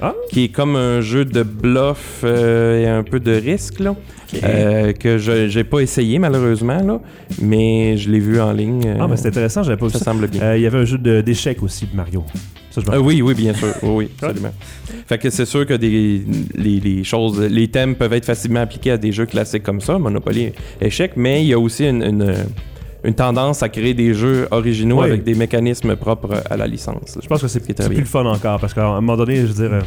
[0.00, 0.14] Ah.
[0.30, 3.94] Qui est comme un jeu de bluff euh, et un peu de risque, là.
[4.44, 7.00] Euh, que je j'ai pas essayé malheureusement, là,
[7.40, 8.82] mais je l'ai vu en ligne.
[8.86, 10.04] euh, Ah, mais c'est intéressant, j'avais pas vu ça ça.
[10.06, 10.42] semble bien.
[10.42, 12.22] Euh, Il y avait un jeu d'échecs aussi de Mario.
[12.70, 13.68] Ça, je me oui, oui, bien sûr.
[13.82, 14.52] Oui, oui, absolument.
[15.06, 16.22] Fait que c'est sûr que des,
[16.54, 19.98] les, les choses, les thèmes peuvent être facilement appliqués à des jeux classiques comme ça,
[19.98, 22.34] Monopoly, échec, mais il y a aussi une, une,
[23.04, 25.08] une tendance à créer des jeux originaux Oui.
[25.08, 27.18] avec des mécanismes propres à la licence.
[27.22, 29.68] Je pense que c'est plus le fun encore, parce qu'à un moment donné, je veux
[29.68, 29.80] dire, euh,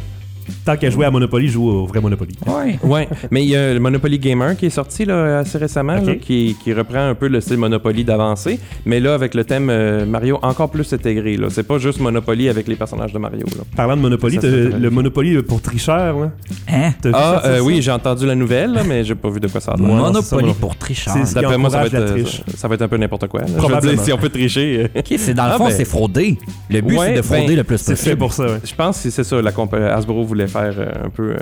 [0.64, 2.34] tant qu'à jouer à Monopoly, joue au vrai Monopoly.
[2.46, 2.78] Ouais.
[2.82, 6.14] Ouais, mais il y a le Monopoly Gamer qui est sorti là, assez récemment, là,
[6.16, 10.04] qui, qui reprend un peu le style Monopoly d'avancée, mais là avec le thème euh,
[10.06, 11.36] Mario encore plus intégré.
[11.36, 11.48] Là.
[11.50, 13.46] C'est pas juste Monopoly avec les personnages de Mario.
[13.56, 13.64] Là.
[13.76, 16.30] Parlant de Monopoly, Ça, le Monopoly pour tricheurs, là.
[16.68, 16.92] Hein?
[17.00, 17.62] T'as vu Ah ça, euh, ça?
[17.62, 19.82] oui, j'ai entendu la nouvelle, là, mais j'ai pas vu de quoi ça a c'est
[19.82, 20.56] Monopoly moi.
[20.60, 21.14] pour tricheur.
[21.24, 22.42] C'est- D'après moi, ça va, être, euh, triche.
[22.56, 23.40] ça va être un peu n'importe quoi.
[23.56, 23.94] Probablement.
[23.94, 24.88] dire, si on peut tricher.
[24.94, 26.38] euh, Ok, c'est dans le Ah, fond, ben- c'est frauder.
[26.70, 28.10] Le but, Ouais, c'est de frauder ben, le plus C'est possible.
[28.10, 28.58] fait pour ça, ouais.
[28.64, 31.36] Je pense que c'est ça, la compa- Hasbro voulait faire euh, un peu.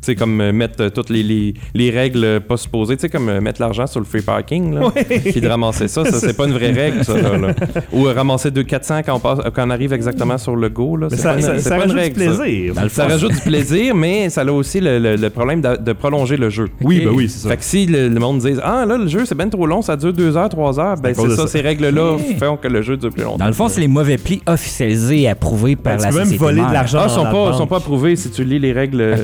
[0.00, 2.96] Tu sais, comme euh, mettre euh, toutes les, les, les règles euh, pas supposées.
[2.96, 4.90] Tu sais, comme euh, mettre l'argent sur le free parking, là.
[4.90, 6.04] Puis de ramasser ça.
[6.04, 7.36] Ça, c'est pas une vraie règle, ça, là.
[7.36, 7.54] là.
[7.92, 10.96] Ou euh, ramasser 2 400 quand on, passe, quand on arrive exactement sur le go,
[10.96, 11.08] là.
[11.10, 12.42] C'est ça, pas une- ça, c'est ça pas une rajoute règle, du ça.
[12.42, 12.74] plaisir.
[12.74, 15.92] Ça fond, rajoute du plaisir, mais ça a aussi le, le- le problème de, de
[15.92, 16.68] prolonger le jeu.
[16.80, 17.04] Oui, Ok.
[17.04, 17.48] ben oui, c'est ça.
[17.50, 19.82] Fait que si le, le monde dit Ah là, le jeu c'est bien trop long,
[19.82, 21.46] ça dure 2 heures, 3 heures, ben c'est ça, ça.
[21.46, 23.36] ces règles-là font que le jeu dure plus longtemps.
[23.38, 26.16] Dans le fond, c'est les mauvais plis officialisés et approuvés par Ben, tu la peux
[26.16, 27.00] même société voler de l'argent.
[27.02, 29.16] Ah, ils sont la pas, sont pas approuvés si tu lis les règles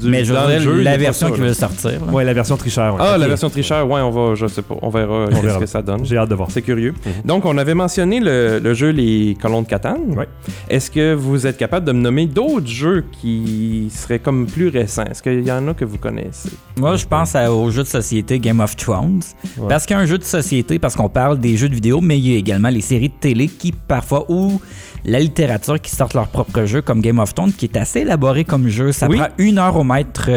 [0.00, 1.46] du Mais je dans veux le dire, la version ça, qui là.
[1.48, 1.90] veut sortir.
[2.06, 2.12] là.
[2.12, 2.94] Ouais, la version tricheur.
[2.94, 3.00] ouais.
[3.02, 5.58] Ah, la version tricheur, ouais, on va, je sais pas, on verra verra.
[5.58, 6.04] que ça donne.
[6.04, 6.50] J'ai hâte de voir.
[6.50, 6.92] C'est curieux.
[7.04, 7.12] Mhm.
[7.24, 10.14] Donc, on avait mentionné le, le jeu Les Colons de Catane.
[10.16, 10.28] Ouais.
[10.68, 15.04] Est-ce que vous êtes capable de me nommer d'autres jeux qui seraient comme plus récents?
[15.10, 16.50] Est-ce qu'il y en a que vous connaissez?
[16.78, 19.22] Moi, je pense à- au jeu de société Game of Thrones.
[19.58, 19.68] Ouais.
[19.68, 22.00] Parce qu'il y a un jeu de société, parce qu'on parle des jeux de vidéo,
[22.00, 24.60] mais il y a également les séries de télé qui, parfois, ou
[25.04, 28.44] la littérature qui sortent leur propre jeu, comme Game of Thrones, qui est assez élaboré
[28.44, 28.92] comme jeu.
[28.92, 29.16] Ça Oui.
[29.18, 30.30] prend une heure au maître.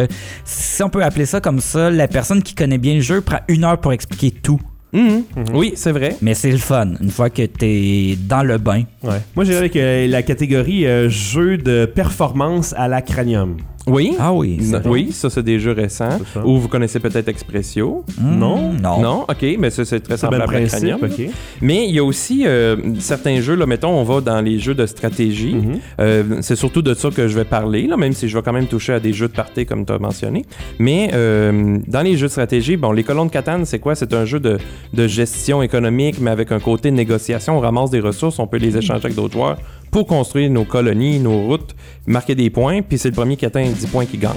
[0.44, 3.40] Si on peut appeler ça comme ça, la personne qui connaît bien le jeu prend
[3.48, 4.60] une heure pour expliquer tout.
[4.94, 5.24] Mhm.
[5.54, 6.16] Oui, c'est vrai.
[6.22, 8.84] Mais c'est le fun, une fois que t'es dans le bain.
[9.04, 9.20] Ouais.
[9.36, 13.58] Moi, j'irais avec euh, la catégorie euh, jeu de performance à la cranium.
[13.88, 14.16] Oui.
[14.20, 14.60] Ah oui.
[14.86, 16.18] Oui, ça, c'est des jeux récents.
[16.20, 16.46] C'est ça.
[16.46, 18.04] Ou vous connaissez peut-être Expressio.
[18.20, 18.74] Hmm, Non?
[18.74, 19.00] Non.
[19.02, 21.00] Non, ok, mais ça, c'est très C'est même semblable à principe, Cranium.
[21.04, 21.34] ok.
[21.62, 24.74] Mais il y a aussi euh, certains jeux, là, mettons, on va dans les jeux
[24.74, 25.56] de stratégie.
[25.56, 25.80] Mhm.
[26.00, 28.54] Euh, c'est surtout de ça que je vais parler, là, même si je vais quand
[28.54, 30.46] même toucher à des jeux de party comme tu as mentionné.
[30.80, 33.94] Mais euh, dans les jeux de stratégie, bon, les colons de Catane, c'est quoi?
[33.96, 34.58] C'est un jeu de,
[34.94, 37.58] de gestion économique, mais avec un côté de négociation.
[37.58, 39.58] On ramasse des ressources, on peut les échanger avec d'autres joueurs
[39.96, 41.74] pour construire nos colonies, nos routes,
[42.06, 44.34] marquer des points, puis c'est le premier qui atteint 10 points qui gagne.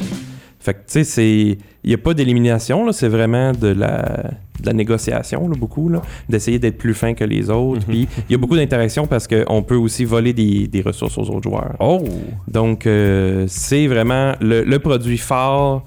[0.61, 1.59] Fait que, tu sais, c'est...
[1.83, 5.89] Il n'y a pas d'élimination, là, c'est vraiment de la, de la négociation, là, beaucoup,
[5.89, 7.85] là, d'essayer d'être plus fin que les autres.
[7.89, 11.29] Puis il y a beaucoup d'interactions parce qu'on peut aussi voler des, des ressources aux
[11.29, 11.75] autres joueurs.
[11.81, 12.05] Oh!
[12.47, 15.83] Donc, euh, c'est vraiment le, le produit phare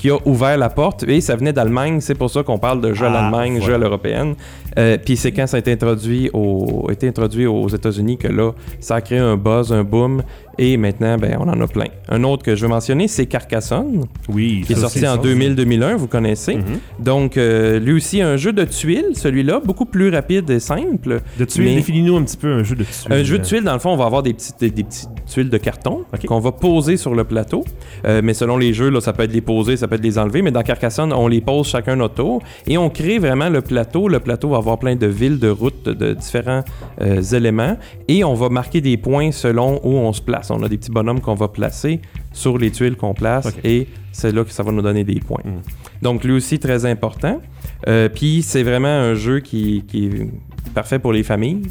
[0.00, 1.04] qui a ouvert la porte.
[1.06, 3.74] Et ça venait d'Allemagne, c'est pour ça qu'on parle de jeu à Ah, l'Allemagne, jeu
[3.74, 4.34] à l'européenne.
[4.78, 8.28] Euh, Puis c'est quand ça a été introduit, au, a été introduit aux États-Unis que
[8.28, 10.22] là, ça a créé un buzz, un boom.
[10.58, 11.86] Et maintenant, ben, on en a plein.
[12.08, 14.62] Un autre que je veux mentionner, c'est Carcassonne, Oui.
[14.66, 15.16] qui est sorti en ça.
[15.22, 16.56] 2000-2001, vous connaissez.
[16.56, 16.64] Mhm.
[16.98, 21.20] Donc, euh, lui aussi, un jeu de tuiles, celui-là, beaucoup plus rapide et simple.
[21.38, 23.12] De tuiles, Mais- définis-nous un petit peu un jeu de tuiles.
[23.12, 25.08] Un jeu de tuiles, dans le fond, on va avoir des petites, des, des petites
[25.26, 27.64] tuiles de carton qu'on va poser sur le plateau.
[28.06, 30.42] Euh, mais selon les jeux, là, ça peut être les poser, ça peut les enlever.
[30.42, 34.08] Mais dans Carcassonne, on les pose chacun notre tour et on crée vraiment le plateau.
[34.08, 36.64] Le plateau va avoir plein de villes, de routes, de, différents
[37.00, 37.76] euh, éléments.
[38.08, 40.50] Et on va marquer des points selon où on se place.
[40.50, 42.00] On a des petits bonhommes qu'on va placer
[42.32, 45.42] sur les tuiles qu'on place et c'est là que ça va nous donner des points.
[45.44, 45.60] Mhm.
[46.02, 47.40] Donc lui aussi très important.
[47.88, 50.30] Euh, Puis c'est vraiment un jeu qui, qui est
[50.74, 51.62] parfait pour les familles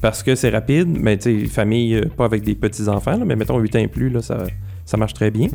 [0.00, 3.58] parce que c'est rapide, mais tu sais, famille, euh, pas avec des petits-enfants, mais mettons
[3.58, 4.44] 8 ans et plus, là, ça,
[4.84, 5.48] ça marche très bien.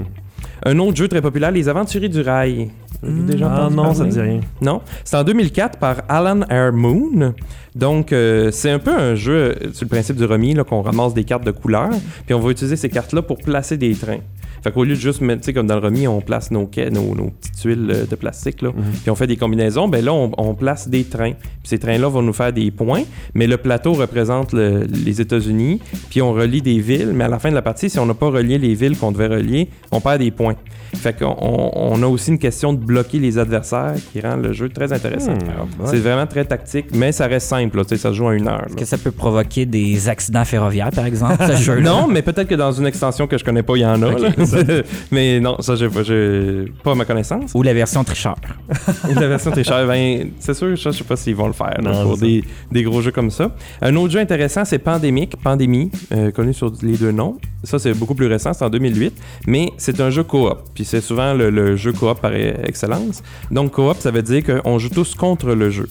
[0.65, 2.69] Un autre jeu très populaire, Les Aventuriers du Rail.
[3.03, 4.39] Déjà Ah non, ça me dit rien.
[4.61, 7.33] Non, c'est en 2004 par Alan Air Moon.
[7.75, 10.81] Donc, euh, c'est un peu un jeu euh, sur le principe du remis, là, qu'on
[10.81, 11.89] ramasse des cartes de couleur,
[12.25, 14.19] puis on va utiliser ces cartes-là pour placer des trains.
[14.65, 16.65] Fait qu'au lieu de juste mettre, tu sais, comme dans le remis, on place nos,
[16.65, 18.71] quais- nos, nos petites tuiles euh, de plastique, là,
[19.03, 21.33] puis on fait des combinaisons, ben là, on, on place des trains.
[21.33, 23.03] Puis ces trains-là vont nous faire des points,
[23.35, 27.37] mais le plateau représente le- les États-Unis, puis on relie des villes, mais à la
[27.37, 30.01] fin de la partie, si on n'a pas relié les villes qu'on devait relier, on
[30.01, 30.55] perd des points.
[30.95, 34.69] Fait qu'on on- a aussi une question de bloquer les adversaires qui rend le jeu
[34.69, 35.33] très intéressant.
[35.33, 35.85] Hmm.
[35.85, 38.31] C'est vraiment très tactique, mais ça reste simple, là, tu sais, ça se joue en
[38.31, 38.59] une heure.
[38.61, 38.65] là.
[38.67, 42.47] Est-ce que ça peut provoquer des accidents ferroviaires, par exemple, ce jeu Non, mais peut-être
[42.47, 44.11] que dans une extension que je connais pas, il y en a.
[44.11, 44.29] là.
[45.11, 47.51] mais non, ça, j'ai pas, j'ai pas à ma connaissance.
[47.53, 48.35] Ou la version tricheur.
[49.15, 52.03] la version chère, ben, c'est sûr, je sais pas s'ils vont le faire là, Non,
[52.03, 53.51] pour c'est des, des gros jeux comme ça.
[53.81, 57.37] Un autre jeu intéressant, c'est Pandémique, Pandémie, euh, connu sur les deux noms.
[57.63, 59.13] Ça, c'est beaucoup plus récent, c'est en 2008,
[59.47, 60.57] mais c'est un jeu coop.
[60.73, 63.23] Puis c'est souvent le, le jeu coop par excellence.
[63.51, 65.87] Donc coop, ça veut dire qu'on joue tous contre le jeu.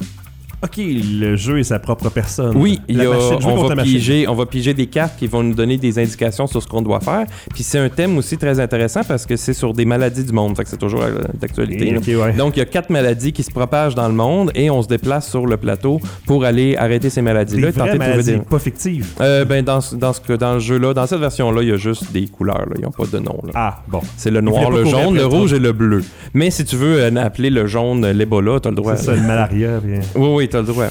[0.65, 2.57] Ok, le jeu est sa propre personne.
[2.57, 5.55] Oui, il y a- on, va piger, on va piger des cartes qui vont nous
[5.55, 7.27] donner des indications sur ce qu'on doit faire.
[7.53, 10.57] Puis c'est un thème aussi très intéressant parce que c'est sur des maladies du monde.
[10.57, 11.89] Fait que c'est toujours euh, d'actualité.
[11.89, 11.99] Et, là.
[11.99, 12.33] ok, ouais.
[12.33, 14.89] Donc il y a quatre maladies qui se propagent dans le monde et on se
[14.89, 18.39] déplace sur le plateau pour aller arrêter ces des maladies-là et vraies maladies, des.
[18.39, 19.07] pas fictives.
[19.21, 22.11] Euh, ben dans, dans, ce, dans le jeu-là, dans cette version-là, il y a juste
[22.13, 22.59] des couleurs.
[22.67, 22.75] là.
[22.79, 23.39] Ils n'ont pas de nom.
[23.45, 23.53] là.
[23.55, 24.01] Ah, bon.
[24.17, 26.03] C'est le noir, le jaune, le rouge et le bleu.
[26.33, 28.97] Mais si tu veux euh, appeler le jaune l'Ebola, tu as le droit.
[28.97, 29.81] C'est ça, le malaria.
[29.83, 30.91] puis- Oui, oui, t'as le droit.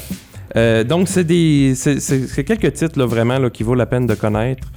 [0.58, 4.13] Euh, donc, c'est des, c'est, quelques titres là, vraiment là, qui vaut la peine de
[4.13, 4.67] connaître.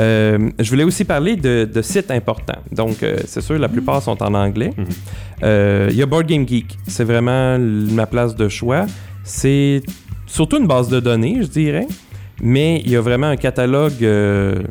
[0.00, 2.60] Euh, je voulais aussi parler de, de sites importants.
[2.72, 4.72] Donc, euh, c'est sûr, la plupart sont en anglais.
[4.76, 5.90] Mhm.
[5.90, 6.76] Il y a Board Game Geek.
[6.88, 8.86] C'est vraiment ma place de choix.
[9.24, 9.82] C'est
[10.26, 11.86] surtout une base de données, je dirais.
[12.40, 14.62] Mais il y a vraiment un catalogue euh,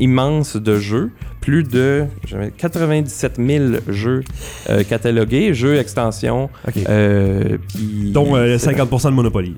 [0.00, 1.10] immense de jeux.
[1.40, 4.22] Plus de j'avais 97 000 jeux
[4.68, 6.50] euh, catalogués, jeux extensions.
[6.66, 6.74] Ok.
[6.88, 9.56] euh, puis- Dont euh, c'est- 50% de Monopoly.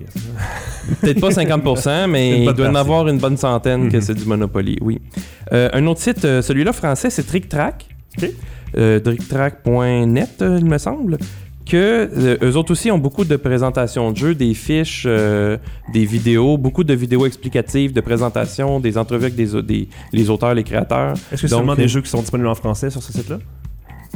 [1.01, 4.03] Peut-être pas 50%, mais il doit y en avoir une bonne centaine que Mhm.
[4.03, 5.01] c'est du Monopoly, oui.
[5.51, 7.87] Un autre site, celui-là français, c'est TrickTrack.
[8.23, 8.31] Ok.
[8.79, 11.19] Euh, TrickTrack.net, euh, il me semble.
[11.71, 15.57] Que euh, eux autres aussi ont beaucoup de présentations de jeux, des fiches, euh,
[15.93, 20.31] des vidéos, beaucoup de vidéos explicatives, de présentations, des entrevues avec des, au- des- les
[20.31, 21.13] auteurs, les créateurs.
[21.13, 23.39] Est-ce que c'est seulement euh, des jeux qui sont disponibles en français sur ce site-là?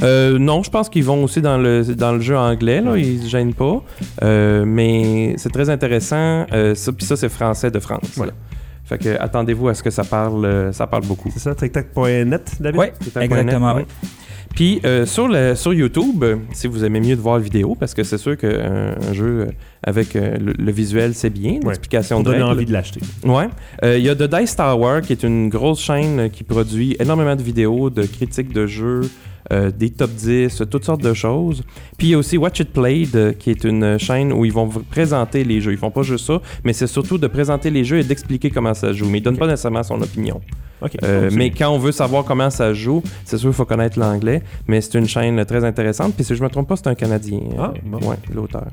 [0.03, 3.21] Euh, non, je pense qu'ils vont aussi dans le, dans le jeu anglais, là, ils
[3.23, 3.81] se gênent pas.
[4.23, 6.45] Euh, mais c'est très intéressant.
[6.51, 8.17] Euh, ça, puis ça, c'est français de France.
[8.17, 8.27] Ouais.
[8.27, 8.33] là.
[8.83, 11.29] Fait que attendez-vous à ce que ça parle, euh, ça parle beaucoup.
[11.33, 12.79] C'est ça, TicTac.net, David?
[12.79, 12.87] Oui,
[13.23, 13.75] exactement.
[14.53, 15.27] Puis euh, sur,
[15.57, 18.37] sur YouTube, euh, si vous aimez mieux de voir la vidéo, parce que c'est sûr
[18.37, 19.51] qu'un un jeu euh,
[19.83, 22.43] avec euh, le, le visuel, c'est bien, l'explication de règles.
[22.43, 23.01] envie de l'acheter.
[23.23, 23.47] Ouais.
[23.83, 26.95] Euh, Il y a The Dice Tower, qui est une grosse chaîne euh, qui produit
[26.99, 29.01] énormément de vidéos, de critiques de jeux,
[29.53, 31.61] euh, des top 10, toutes sortes de choses.
[31.97, 34.53] Puis il y a aussi Watch It Played, euh, qui est une chaîne où ils
[34.53, 35.71] vont vous présenter les jeux.
[35.73, 38.73] Ils font pas juste ça, mais c'est surtout de présenter les jeux et d'expliquer comment
[38.73, 39.09] ça se joue.
[39.09, 40.41] Mais ils donnent pas nécessairement son opinion.
[41.03, 44.41] Euh, mais quand on veut savoir comment ça joue, c'est sûr qu'il faut connaître l'anglais.
[44.67, 46.13] Mais c'est une chaîne très intéressante.
[46.15, 47.39] Puis si je me trompe pas, c'est un Canadien.
[47.57, 47.99] Ah, euh, bon.
[48.07, 48.65] ouais, l'auteur.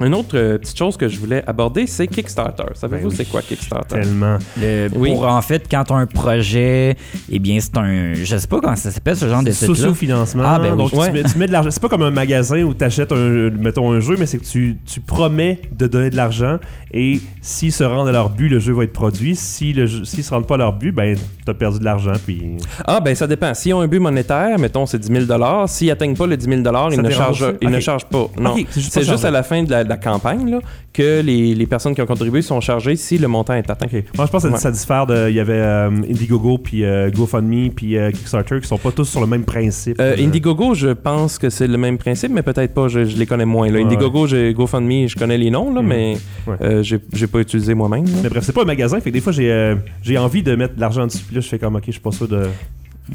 [0.00, 2.64] Une autre euh, petite chose que je voulais aborder, c'est Kickstarter.
[2.74, 3.14] Savez-vous Ben oui.
[3.16, 4.00] c'est quoi Kickstarter?
[4.00, 4.38] Tellement.
[4.60, 5.10] Le- Oui.
[5.10, 6.96] Pour en fait, quand tu as un projet,
[7.30, 8.14] eh bien, c'est un.
[8.14, 9.74] Je sais pas comment ça s'appelle ce genre de site-là.
[9.74, 10.42] Socio-financement.
[10.46, 10.78] Ah, ben oui.
[10.78, 11.08] Donc, Ouais.
[11.08, 11.70] tu, mets, tu mets de l'argent.
[11.70, 14.44] C'est pas comme un magasin où tu achètes un, mettons, un jeu, mais c'est que
[14.44, 16.58] tu, tu promets de donner de l'argent
[16.92, 19.36] et s'ils se rendent à leur but, le jeu va être produit.
[19.36, 22.12] Si le s'ils se rendent pas à leur but, ben, tu as perdu de l'argent.
[22.24, 22.56] Puis...
[22.86, 23.52] Ah, ben ça dépend.
[23.54, 26.60] S'ils ont un but monétaire, mettons c'est 10 000 s'ils n'atteignent pas le 10 000
[26.60, 28.26] ils, Ça ne chargent, ils ne chargent pas.
[28.38, 28.54] Non.
[28.70, 30.60] C'est juste juste à la fin de la, de la campagne là,
[30.92, 33.86] que les, les personnes qui ont contribué sont chargées si le montant est atteint.
[34.16, 35.28] Moi, je pense que ça- diffère de.
[35.28, 39.04] Il y avait euh, Indiegogo, puis euh, GoFundMe, puis euh, Kickstarter, qui sont pas tous
[39.06, 40.00] sur le même principe.
[40.00, 42.88] Indiegogo, je pense que c'est le même principe, mais peut-être pas.
[42.88, 43.68] Je, je les connais moins.
[43.68, 43.78] Là.
[43.78, 43.84] Ouais.
[43.84, 45.88] Indiegogo, GoFundMe, je connais les noms, là, Mhm.
[45.88, 46.82] mais Ouais.
[46.82, 48.04] j'ai pas utilisé moi-même.
[48.22, 50.74] Mais bref, c'est pas un magasin, fait que des fois, j'ai j'ai envie de mettre
[50.74, 52.42] de l'argent dessus, puis là, je fais comme, ok, je suis pas sûr de.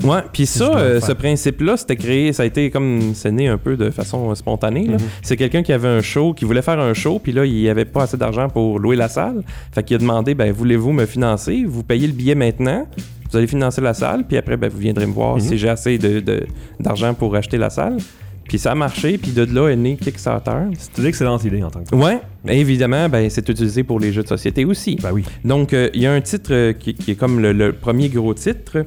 [0.04, 3.58] Ouais, puis ça, euh, ce principe-là, c'était créé, ça a été comme, c'est né un
[3.60, 4.88] peu de façon euh, spontanée.
[4.88, 4.98] Mhm.
[5.22, 7.86] C'est quelqu'un qui avait un show, qui voulait faire un show, puis là, il avait
[7.86, 9.44] pas assez d'argent pour louer la salle.
[9.72, 11.64] Fait qu'il a demandé, ben, voulez-vous me financer?
[11.68, 12.88] Vous payez le billet maintenant,
[13.30, 15.42] vous allez financer la salle, puis après, ben, vous viendrez me voir Mhm.
[15.42, 16.46] si j'ai assez de- de-
[16.80, 17.98] d'argent pour acheter la salle.
[18.46, 20.52] Puis ça a marché, puis de là est né Kickstarter.
[20.78, 21.98] C'est une excellente idée en tant que tel.
[22.00, 24.98] Ouais, évidemment, ben, c'est utilisé pour les jeux de société aussi.
[25.02, 25.24] Ben oui.
[25.46, 28.10] Donc, euh, il y a un titre euh, qui, qui est comme le, le premier
[28.10, 28.86] gros titre,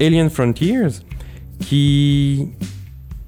[0.00, 0.88] Alien Frontiers,
[1.60, 2.48] qui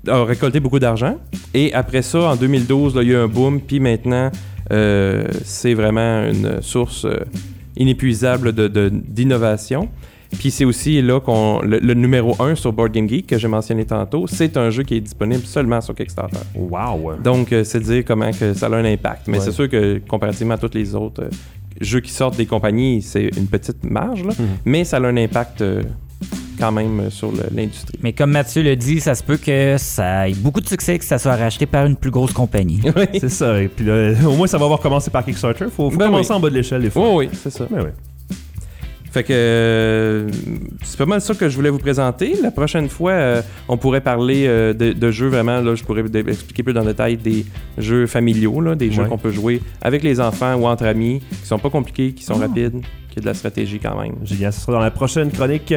[0.08, 1.16] a récolté beaucoup d'argent.
[1.54, 3.60] Et après ça, en 2012, là, il y a eu un boom.
[3.60, 4.30] Puis maintenant,
[4.72, 7.18] euh, c'est vraiment une source euh,
[7.76, 9.88] inépuisable de- de- d'innovation.
[10.38, 13.46] Puis c'est aussi là qu'on le, le numéro 1 sur Board Game Geek que j'ai
[13.48, 16.38] mentionné tantôt, c'est un jeu qui est disponible seulement sur Kickstarter.
[16.56, 17.14] Wow.
[17.22, 19.28] Donc, euh, c'est dire comment que ça a un impact.
[19.28, 19.44] Mais Ouais.
[19.44, 21.28] c'est sûr que comparativement à tous les autres
[21.80, 24.32] jeux qui sortent des compagnies, c'est une petite marge, là.
[24.38, 24.46] Mhm.
[24.64, 25.62] mais ça a un impact
[26.58, 27.98] quand même euh, sur l'industrie.
[28.02, 31.04] Mais comme Mathieu le dit, ça se peut que ça ait beaucoup de succès, que
[31.04, 32.80] ça soit racheté par une plus grosse compagnie.
[32.84, 33.60] oui, C'est ça.
[33.60, 35.66] Et puis là, au moins, ça va avoir commencé par Kickstarter.
[35.66, 36.36] Faut, faut Ben commencer oui.
[36.36, 37.14] en bas de l'échelle, des fois.
[37.14, 37.66] oui, oui, c'est ça.
[37.70, 37.90] Ben oui.
[39.12, 40.28] Fait que euh,
[40.84, 42.34] c'est pas mal ça que je voulais vous présenter.
[42.42, 45.62] La prochaine fois, euh, on pourrait parler euh, de, de jeux vraiment.
[45.62, 47.46] Là, je pourrais expliquer plus dans le détail des
[47.78, 49.08] jeux familiaux, là, des jeux Ouais.
[49.08, 52.34] qu'on peut jouer avec les enfants ou entre amis, qui sont pas compliqués, qui sont
[52.36, 52.46] Ah.
[52.46, 54.16] rapides, qui ont de la stratégie quand même.
[54.22, 54.52] Génial.
[54.52, 55.72] Ce sera dans la prochaine chronique